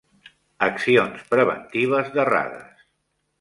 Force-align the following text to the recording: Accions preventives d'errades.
Accions 0.67 1.21
preventives 1.33 2.11
d'errades. 2.17 2.89